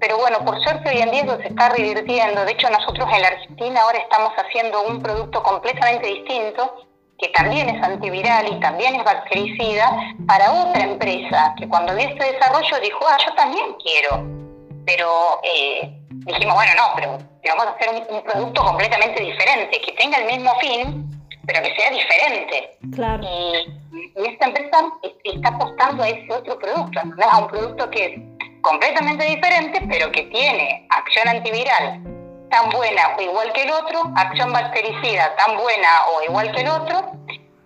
pero 0.04 0.18
bueno, 0.18 0.44
por 0.44 0.62
suerte 0.62 0.90
hoy 0.90 0.98
en 0.98 1.12
día 1.12 1.24
eso 1.24 1.38
se 1.38 1.48
está 1.48 1.70
revirtiendo. 1.70 2.44
De 2.44 2.52
hecho, 2.52 2.70
nosotros 2.70 3.08
en 3.14 3.22
la 3.22 3.30
Argentina 3.30 3.82
ahora 3.84 4.00
estamos 4.00 4.34
haciendo 4.34 4.82
un 4.84 5.02
producto 5.02 5.42
completamente 5.42 6.08
distinto, 6.08 6.76
que 7.18 7.30
también 7.30 7.70
es 7.70 7.82
antiviral 7.82 8.52
y 8.52 8.60
también 8.60 8.96
es 8.96 9.04
bactericida, 9.06 9.90
para 10.28 10.52
otra 10.52 10.84
empresa, 10.84 11.56
que 11.58 11.70
cuando 11.70 11.96
vi 11.96 12.04
este 12.04 12.34
desarrollo 12.34 12.82
dijo, 12.82 13.00
ah, 13.08 13.18
yo 13.26 13.34
también 13.36 13.66
quiero. 13.82 14.43
Pero 14.86 15.40
eh, 15.44 16.00
dijimos, 16.10 16.56
bueno, 16.56 16.72
no, 16.76 16.92
pero 16.96 17.18
vamos 17.50 17.66
a 17.66 17.70
hacer 17.72 17.90
un, 18.10 18.24
producto 18.24 18.64
completamente 18.64 19.24
diferente, 19.24 19.82
que 19.82 19.92
tenga 19.94 20.18
el 20.18 20.26
mismo 20.26 20.54
fin, 20.60 21.10
pero 21.46 21.62
que 21.62 21.76
sea 21.76 21.90
diferente. 21.92 22.78
Claro. 22.94 23.24
Y, 23.24 23.84
esta 24.16 24.48
empresa 24.48 24.78
está 25.24 25.50
apostando 25.50 26.04
a 26.04 26.10
ese 26.10 26.32
otro 26.34 26.58
producto, 26.58 27.00
a 27.00 27.38
un 27.40 27.48
producto 27.48 27.90
que 27.90 28.22
completamente 28.62 29.26
diferente, 29.26 29.82
pero 29.90 30.12
que 30.12 30.24
tiene 30.24 30.88
acción 30.90 31.28
antiviral 31.28 32.02
tan 32.50 32.70
buena 32.70 33.16
o 33.18 33.22
igual 33.22 33.52
que 33.54 33.64
el 33.64 33.72
otro, 33.72 34.02
acción 34.16 34.54
bactericida 34.54 35.36
tan 35.36 35.58
buena 35.58 35.88
o 36.14 36.24
igual 36.24 36.52
que 36.52 36.62
el 36.62 36.70
otro, 36.70 37.12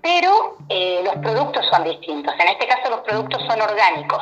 pero 0.02 0.58
eh, 0.70 1.02
los 1.04 1.16
productos 1.18 1.66
son 1.70 1.84
distintos. 1.84 2.34
En 2.40 2.48
este 2.48 2.68
caso 2.68 2.90
los 2.90 3.02
productos 3.02 3.42
son 3.46 3.62
orgánicos. 3.62 4.22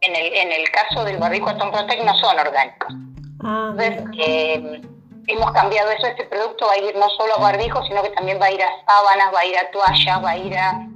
En 0.00 0.14
el, 0.14 0.34
en 0.34 0.52
el 0.52 0.70
caso 0.70 1.04
del 1.04 1.18
barrico 1.18 1.50
Atom 1.50 1.70
Protect 1.70 2.04
no 2.04 2.14
son 2.16 2.38
orgánicos. 2.38 2.94
Ah, 3.42 3.70
Entonces, 3.70 4.04
eh, 4.18 4.82
hemos 5.26 5.50
cambiado 5.52 5.90
eso. 5.90 6.06
Este 6.06 6.24
producto 6.24 6.66
va 6.66 6.72
a 6.72 6.78
ir 6.78 6.94
no 6.96 7.08
solo 7.10 7.36
a 7.36 7.40
barbijos, 7.40 7.86
sino 7.88 8.02
que 8.02 8.10
también 8.10 8.40
va 8.40 8.46
a 8.46 8.52
ir 8.52 8.62
a 8.62 8.68
sábanas, 8.86 9.34
va 9.34 9.40
a 9.40 9.46
ir 9.46 9.56
a 9.56 9.70
toallas, 9.70 10.24
va 10.24 10.30
a 10.30 10.36
ir 10.36 10.56
a, 10.56 10.86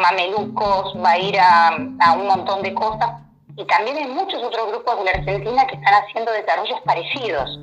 mamelucos, 0.00 0.94
va 1.02 1.10
a 1.12 1.18
ir 1.18 1.38
a, 1.38 1.68
a 1.68 2.12
un 2.12 2.26
montón 2.26 2.62
de 2.62 2.72
cosas 2.74 3.10
y 3.60 3.64
también 3.66 3.98
hay 3.98 4.06
muchos 4.06 4.42
otros 4.42 4.68
grupos 4.68 4.98
de 4.98 5.04
la 5.04 5.10
Argentina 5.10 5.66
que 5.66 5.74
están 5.74 5.94
haciendo 6.02 6.32
desarrollos 6.32 6.80
parecidos. 6.82 7.60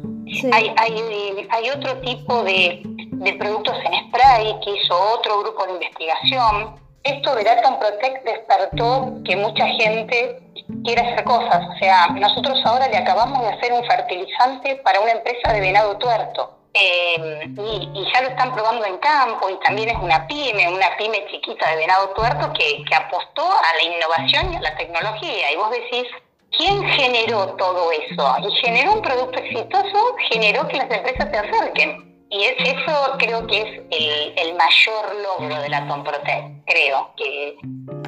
Hay, 0.51 0.74
hay, 0.77 1.48
hay, 1.50 1.70
otro 1.70 2.00
tipo 2.01 2.44
de, 2.44 2.82
de, 2.84 3.34
productos 3.34 3.75
en 3.86 4.08
spray 4.08 4.60
que 4.63 4.75
hizo 4.75 4.96
otro 5.13 5.39
grupo 5.39 5.65
de 5.65 5.74
investigación. 5.74 6.75
Esto 7.07 7.35
de 7.35 7.49
Atom 7.49 7.79
Protect 7.79 8.25
despertó 8.25 9.13
que 9.23 9.37
mucha 9.37 9.65
gente 9.65 10.41
quiere 10.83 11.01
hacer 11.01 11.23
cosas. 11.23 11.65
O 11.73 11.79
sea, 11.79 12.07
nosotros 12.07 12.59
ahora 12.65 12.89
le 12.89 12.97
acabamos 12.97 13.43
de 13.43 13.47
hacer 13.47 13.71
un 13.71 13.85
fertilizante 13.85 14.75
para 14.83 14.99
una 14.99 15.11
empresa 15.13 15.53
de 15.53 15.61
venado 15.61 15.97
tuerto. 15.97 16.57
Eh, 16.73 17.49
y, 17.57 18.11
ya 18.13 18.21
lo 18.21 18.27
están 18.27 18.53
probando 18.53 18.85
en 18.85 18.97
campo 18.97 19.49
y 19.49 19.57
también 19.63 19.89
es 19.89 19.97
una 20.01 20.27
pyme, 20.27 20.67
una 20.67 20.97
pyme 20.97 21.25
chiquita 21.31 21.69
de 21.71 21.77
venado 21.77 22.09
tuerto 22.09 22.51
que, 22.51 22.83
que 22.83 22.95
apostó 22.95 23.43
a 23.43 23.75
la 23.75 23.95
innovación 23.95 24.53
y 24.53 24.57
a 24.57 24.61
la 24.61 24.75
tecnología. 24.75 25.51
Y 25.53 25.55
vos 25.55 25.71
decís, 25.71 26.07
¿quién 26.57 26.83
generó 26.89 27.55
todo 27.55 27.89
eso? 27.93 28.35
Y 28.43 28.51
generó 28.57 28.95
un 28.95 29.01
producto 29.01 29.39
exitoso, 29.39 30.15
generó 30.29 30.67
que 30.67 30.75
las 30.75 30.91
empresas 30.91 31.29
se 31.31 31.37
acerquen. 31.37 32.06
Y 32.29 32.41
es, 32.41 32.55
eso 32.60 32.93
creo 33.17 33.48
que 33.48 33.62
es 33.62 33.67
el, 34.36 34.53
mayor 34.55 35.05
logro 35.24 35.62
de 35.62 35.69
la 35.69 35.88
Tomprotec, 35.88 36.65
creo, 36.65 37.12
que, 37.15 37.55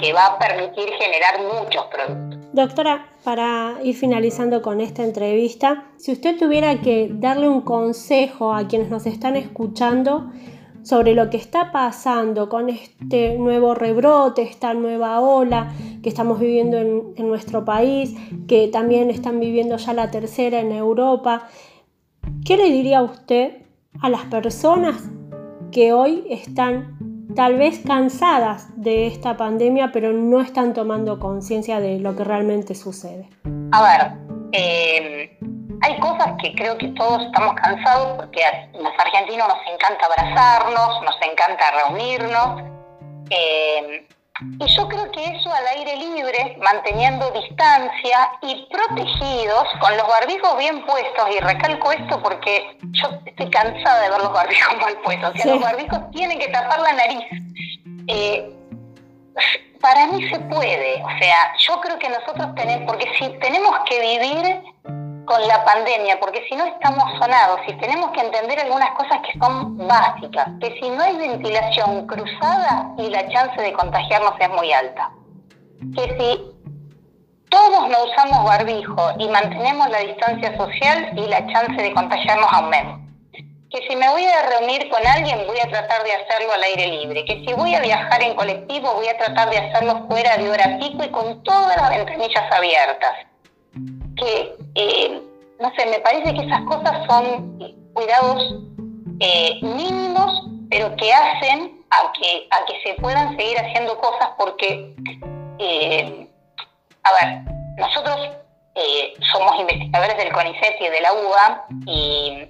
que 0.02 0.14
va 0.14 0.26
a 0.26 0.40
permitir 0.40 0.90
generar 1.00 1.40
muchos 1.42 1.86
productos. 1.86 2.40
Doctora, 2.52 3.14
para 3.24 3.78
ir 3.82 3.96
finalizando 3.96 4.62
con 4.62 4.82
esta 4.82 5.04
entrevista, 5.04 5.86
si 5.98 6.12
usted 6.12 6.38
tuviera 6.38 6.82
que 6.82 7.08
darle 7.12 7.48
un 7.48 7.62
consejo 7.62 8.54
a 8.54 8.68
quienes 8.68 8.90
nos 8.90 9.06
están 9.06 9.38
escuchando 9.38 10.32
sobre 10.84 11.14
lo 11.14 11.30
que 11.30 11.38
está 11.38 11.72
pasando 11.72 12.50
con 12.50 12.70
este 12.70 13.38
nuevo 13.38 13.74
rebrote, 13.74 14.42
esta 14.42 14.74
nueva 14.74 15.22
ola 15.22 15.72
que 16.04 16.10
estamos 16.10 16.40
viviendo 16.40 16.78
en, 16.78 17.14
en 17.16 17.28
nuestro 17.30 17.64
país, 17.64 18.16
que 18.50 18.68
también 18.68 19.12
están 19.12 19.40
viviendo 19.40 19.78
ya 19.78 19.94
la 19.94 20.12
tercera 20.12 20.60
en 20.60 20.74
Europa, 20.74 21.48
¿qué 22.44 22.58
le 22.58 22.66
diría 22.66 23.02
usted 23.02 23.69
a 24.02 24.10
las 24.10 24.24
personas 24.26 24.96
que 25.72 25.94
hoy 25.94 26.26
están 26.30 26.98
tal 27.36 27.58
vez 27.58 27.82
cansadas 27.86 28.68
de 28.76 29.08
esta 29.08 29.38
pandemia, 29.38 29.92
pero 29.92 30.12
no 30.12 30.42
están 30.42 30.74
tomando 30.74 31.20
conciencia 31.20 31.80
de 31.80 32.00
lo 32.00 32.16
que 32.16 32.24
realmente 32.24 32.76
sucede? 32.76 33.30
A 33.72 33.82
ver, 33.84 34.12
eh, 34.52 35.38
hay 35.82 36.00
cosas 36.00 36.34
que 36.42 36.54
creo 36.56 36.78
que 36.78 36.88
todos 36.90 37.24
estamos 37.24 37.54
cansados 37.56 38.18
porque 38.18 38.44
a 38.44 38.68
los 38.74 38.92
argentinos 38.98 39.48
nos 39.48 39.74
encanta 39.74 40.06
abrazarnos, 40.06 41.02
nos 41.04 41.16
encanta 41.22 41.64
reunirnos. 41.72 42.64
Eh, 43.30 44.08
y 44.42 44.68
yo 44.76 44.88
creo 44.88 45.12
que 45.12 45.24
eso 45.24 45.52
al 45.54 45.68
aire 45.68 45.98
libre, 45.98 46.58
manteniendo 46.62 47.30
distancia 47.32 48.30
y 48.42 48.68
protegidos, 48.72 49.68
con 49.80 49.98
los 49.98 50.08
barbijos 50.08 50.58
bien 50.58 50.86
puestos, 50.86 51.30
y 51.36 51.40
recalco 51.40 51.92
esto 51.92 52.22
porque 52.22 52.78
yo 52.92 53.10
estoy 53.26 53.50
cansada 53.50 54.02
de 54.04 54.10
ver 54.10 54.20
los 54.20 54.32
barbijos 54.32 54.78
mal 54.80 54.98
puestos, 55.04 55.34
o 55.34 55.38
sea, 55.38 55.46
los 55.54 55.62
barbijos 55.62 56.00
tienen 56.12 56.40
que 56.40 56.48
tapar 56.48 56.80
la 56.80 56.94
nariz. 56.94 57.26
Eh, 58.08 58.56
para 59.82 60.08
mí 60.08 60.28
se 60.30 60.40
puede, 60.40 61.02
o 61.04 61.20
sea, 61.20 61.54
yo 61.58 61.80
creo 61.82 62.00
que 62.00 62.10
nosotros 62.10 62.54
tenemos, 62.56 62.92
porque 62.92 63.10
si 63.18 63.30
tenemos 63.40 63.74
que 63.90 64.00
vivir 64.00 64.62
con 65.30 65.48
la 65.48 65.64
pandemia, 65.64 66.20
porque 66.20 66.44
si 66.50 66.56
no 66.56 66.66
estamos 66.66 67.04
sonados, 67.20 67.60
y 67.68 67.74
tenemos 67.74 68.10
que 68.14 68.22
entender 68.22 68.60
algunas 68.62 68.90
cosas 68.98 69.20
que 69.22 69.38
son 69.38 69.78
básicas, 69.78 70.48
que 70.60 70.76
si 70.82 70.90
no 70.90 71.04
hay 71.04 71.18
ventilación 71.18 72.08
cruzada 72.08 72.96
y 72.98 73.12
la 73.12 73.30
chance 73.30 73.62
de 73.62 73.72
contagiarnos 73.74 74.34
es 74.40 74.50
muy 74.50 74.74
alta, 74.74 75.12
que 75.96 76.18
si 76.18 76.60
todos 77.48 77.90
no 77.90 78.06
usamos 78.06 78.44
barbijo 78.44 79.12
y 79.20 79.30
mantenemos 79.30 79.88
la 79.90 80.00
distancia 80.00 80.58
social 80.58 81.12
y 81.16 81.28
la 81.28 81.46
chance 81.46 81.80
de 81.80 81.94
contagiarnos 81.94 82.52
aumenta, 82.52 82.98
que 83.70 83.88
si 83.88 83.96
me 83.96 84.10
voy 84.10 84.26
a 84.26 84.50
reunir 84.50 84.90
con 84.90 85.06
alguien 85.06 85.46
voy 85.46 85.60
a 85.60 85.70
tratar 85.70 86.04
de 86.06 86.12
hacerlo 86.12 86.54
al 86.54 86.64
aire 86.64 86.88
libre, 86.88 87.24
que 87.26 87.46
si 87.46 87.54
voy 87.54 87.76
a 87.76 87.82
viajar 87.82 88.24
en 88.24 88.34
colectivo 88.34 88.96
voy 88.96 89.08
a 89.08 89.18
tratar 89.20 89.52
de 89.52 89.60
hacerlo 89.60 90.08
fuera 90.10 90.38
de 90.38 90.50
hora 90.50 90.80
pico 90.80 91.04
y 91.04 91.10
con 91.10 91.44
todas 91.44 91.78
las 91.78 91.90
ventanillas 91.92 92.52
abiertas 92.52 93.29
que, 94.20 94.56
eh, 94.76 95.22
no 95.60 95.72
sé, 95.76 95.86
me 95.88 96.00
parece 96.00 96.34
que 96.34 96.46
esas 96.46 96.62
cosas 96.62 97.06
son 97.08 97.58
cuidados 97.94 98.56
eh, 99.20 99.60
mínimos, 99.62 100.48
pero 100.70 100.96
que 100.96 101.14
hacen 101.14 101.84
a 101.90 102.12
que, 102.14 102.48
a 102.52 102.66
que 102.66 102.82
se 102.84 102.94
puedan 103.02 103.36
seguir 103.38 103.58
haciendo 103.58 103.98
cosas 104.00 104.30
porque, 104.38 104.94
eh, 105.60 106.28
a 107.04 107.26
ver, 107.26 107.42
nosotros 107.78 108.18
somos 109.34 109.60
investigadores 109.60 110.16
del 110.16 110.32
CONICET 110.32 110.80
y 110.80 110.88
de 110.88 111.02
la 111.02 111.12
UBA 111.12 111.66
y 111.86 112.50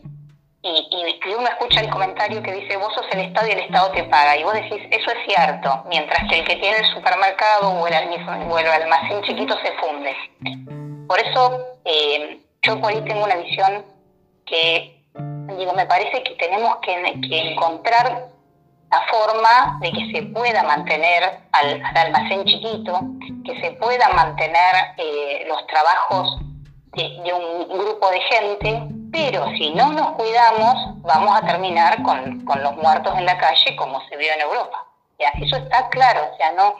y, 0.61 1.33
uno 1.37 1.47
escucha 1.47 1.81
el 1.81 1.89
comentario 1.89 2.43
que 2.43 2.51
dice, 2.51 2.75
vos 2.77 2.93
sos 2.93 3.05
el 3.11 3.19
Estado 3.21 3.47
y 3.47 3.51
el 3.51 3.59
Estado 3.59 3.91
te 3.91 4.03
paga. 4.05 4.35
Y 4.35 4.43
vos 4.43 4.53
decís, 4.53 4.81
eso 4.91 5.11
es 5.11 5.17
cierto, 5.25 5.83
mientras 5.87 6.27
que 6.29 6.39
el 6.39 6.45
que 6.45 6.55
tiene 6.57 6.77
el 6.77 6.85
supermercado 6.85 7.69
o 7.69 7.87
el, 7.87 7.93
almacén 7.93 9.21
chiquito 9.23 9.55
se 9.61 9.71
funde. 9.73 10.15
Por 11.09 11.19
eso 11.19 11.65
eh, 11.85 12.39
yo 12.61 12.79
por 12.79 12.91
ahí 12.91 13.01
tengo 13.01 13.23
una 13.23 13.37
visión 13.37 13.83
que, 14.45 15.03
digo, 15.57 15.73
me 15.73 15.87
parece 15.87 16.21
que 16.21 16.35
tenemos 16.35 16.77
que, 16.83 16.93
encontrar 17.51 18.27
la 18.91 19.01
forma 19.09 19.79
de 19.81 19.91
que 19.91 20.11
se 20.11 20.21
pueda 20.27 20.61
mantener 20.61 21.39
al, 21.51 21.81
almacén 21.95 22.45
chiquito, 22.45 23.01
que 23.43 23.59
se 23.59 23.71
pueda 23.71 24.07
mantener 24.09 24.75
eh, 24.97 25.45
los 25.47 25.65
trabajos 25.65 26.37
de 26.93 27.33
un 27.33 27.79
grupo 27.79 28.11
de 28.11 28.21
gente 28.21 28.99
pero 29.11 29.49
si 29.57 29.71
no 29.71 29.91
nos 29.91 30.11
cuidamos, 30.11 31.01
vamos 31.01 31.35
a 31.35 31.45
terminar 31.45 32.03
con, 32.03 32.45
los 32.45 32.75
muertos 32.75 33.17
en 33.17 33.25
la 33.25 33.37
calle 33.37 33.75
como 33.75 33.99
se 34.07 34.17
vio 34.17 34.31
en 34.33 34.41
Europa. 34.41 34.85
¿ya? 35.17 35.29
Eso 35.43 35.57
está 35.57 35.89
claro, 35.89 36.29
o 36.31 36.37
sea, 36.37 36.51
no, 36.51 36.75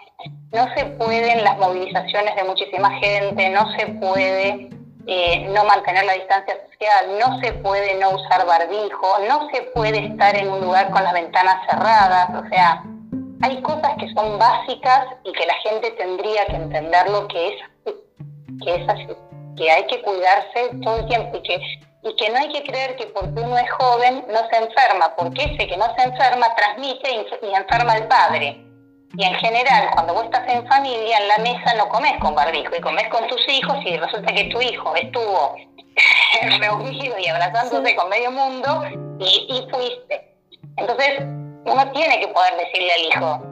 no 0.51 0.67
se 0.75 0.85
pueden 0.85 1.43
las 1.43 1.57
movilizaciones 1.57 2.35
de 2.35 2.43
muchísima 2.43 2.91
gente, 2.99 3.49
no 3.49 3.71
se 3.77 3.87
puede 3.87 4.69
eh, 5.07 5.47
no 5.53 5.63
mantener 5.63 6.05
la 6.05 6.13
distancia 6.13 6.55
social, 6.69 7.19
no 7.19 7.39
se 7.39 7.53
puede 7.53 7.95
no 7.95 8.11
usar 8.11 8.45
barbijo, 8.45 9.17
no 9.27 9.49
se 9.53 9.61
puede 9.73 10.05
estar 10.05 10.35
en 10.35 10.49
un 10.49 10.61
lugar 10.61 10.89
con 10.91 11.03
las 11.03 11.13
ventanas 11.13 11.65
cerradas, 11.69 12.29
o 12.31 12.47
sea, 12.49 12.83
hay 13.41 13.61
cosas 13.61 13.91
que 13.99 14.11
son 14.13 14.37
básicas 14.37 15.07
y 15.23 15.31
que 15.31 15.45
la 15.45 15.55
gente 15.63 15.91
tendría 15.91 16.45
que 16.47 16.55
entender 16.55 17.09
lo 17.09 17.27
que 17.27 17.47
es, 17.47 17.55
que 18.63 18.75
es 18.75 18.89
así, 18.89 19.07
que 19.55 19.71
hay 19.71 19.85
que 19.87 20.01
cuidarse 20.01 20.69
todo 20.83 20.99
el 20.99 21.07
tiempo 21.07 21.37
y 21.37 21.43
que 21.43 21.61
y 22.01 22.15
que 22.15 22.29
no 22.29 22.37
hay 22.37 22.49
que 22.49 22.63
creer 22.63 22.95
que 22.95 23.07
porque 23.07 23.41
uno 23.41 23.57
es 23.57 23.69
joven 23.71 24.25
no 24.29 24.39
se 24.49 24.57
enferma, 24.57 25.13
porque 25.17 25.43
ese 25.43 25.67
que 25.67 25.77
no 25.77 25.85
se 25.95 26.03
enferma 26.03 26.55
transmite 26.55 27.11
y, 27.11 27.53
enferma 27.53 27.93
al 27.93 28.07
padre. 28.07 28.68
Y 29.17 29.23
en 29.23 29.33
general, 29.35 29.89
cuando 29.93 30.13
vos 30.13 30.25
estás 30.25 30.47
en 30.47 30.67
familia, 30.67 31.17
en 31.17 31.27
la 31.27 31.37
mesa 31.39 31.73
no 31.75 31.89
comes 31.89 32.13
con 32.19 32.35
barbijo 32.35 32.75
y 32.75 32.81
comes 32.81 33.07
con 33.07 33.27
tus 33.27 33.41
hijos 33.49 33.77
y 33.83 33.97
resulta 33.97 34.33
que 34.33 34.45
tu 34.45 34.61
hijo 34.61 34.95
estuvo 34.95 35.55
reunido 36.59 37.17
y 37.17 37.27
abrazándose 37.27 37.95
con 37.95 38.09
medio 38.09 38.31
mundo 38.31 38.83
y, 39.19 39.47
y, 39.49 39.69
fuiste. 39.71 40.35
Entonces, 40.77 41.21
uno 41.65 41.91
tiene 41.91 42.19
que 42.19 42.27
poder 42.27 42.55
decirle 42.57 42.91
al 42.93 43.01
hijo, 43.01 43.43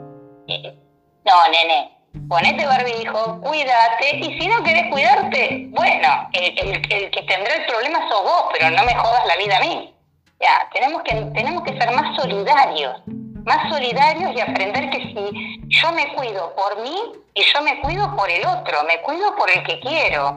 eh, 0.46 0.78
no, 1.24 1.48
nene, 1.50 1.98
ponete 2.28 2.64
barbijo, 2.64 3.40
cuídate, 3.40 4.16
y 4.16 4.40
si 4.40 4.48
no 4.48 4.62
querés 4.62 4.90
cuidarte, 4.90 5.66
bueno, 5.70 6.28
el, 6.32 6.54
que 6.54 7.22
tendrá 7.28 7.54
el 7.54 7.66
problema 7.66 8.08
sos 8.08 8.22
vos, 8.22 8.44
pero 8.52 8.70
no 8.70 8.84
me 8.84 8.94
jodas 8.94 9.26
la 9.26 9.36
vida 9.36 9.56
a 9.58 9.60
mí. 9.60 9.94
Ya, 10.40 10.68
tenemos 10.72 11.02
que, 11.02 11.14
tenemos 11.34 11.64
que 11.64 11.76
ser 11.76 11.90
más 11.90 12.16
solidarios, 12.16 13.02
más 13.48 13.68
solidarios 13.70 14.32
y 14.36 14.40
aprender 14.40 14.90
que 14.90 14.98
si 14.98 15.60
yo 15.68 15.92
me 15.92 16.14
cuido 16.14 16.54
por 16.54 16.82
mí 16.82 16.96
y 17.34 17.42
yo 17.42 17.62
me 17.62 17.80
cuido 17.80 18.14
por 18.14 18.30
el 18.30 18.46
otro, 18.46 18.84
me 18.86 19.00
cuido 19.00 19.34
por 19.36 19.50
el 19.50 19.62
que 19.64 19.80
quiero. 19.80 20.36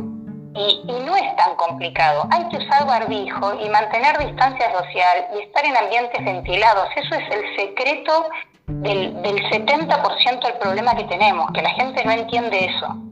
Y, 0.54 0.82
y 0.86 1.00
no 1.06 1.16
es 1.16 1.36
tan 1.38 1.56
complicado. 1.56 2.28
Hay 2.32 2.50
que 2.50 2.58
usar 2.58 2.86
barbijo 2.86 3.54
y 3.64 3.70
mantener 3.70 4.18
distancia 4.18 4.72
social 4.74 5.28
y 5.36 5.44
estar 5.44 5.64
en 5.64 5.78
ambientes 5.78 6.26
ventilados. 6.26 6.90
Eso 6.96 7.16
es 7.16 7.36
el 7.36 7.56
secreto 7.56 8.30
del, 8.68 9.22
del 9.22 9.38
70% 9.50 10.42
del 10.42 10.58
problema 10.60 10.96
que 10.96 11.06
tenemos, 11.06 11.52
que 11.54 11.62
la 11.62 11.70
gente 11.72 12.04
no 12.04 12.12
entiende 12.12 12.66
eso. 12.66 13.11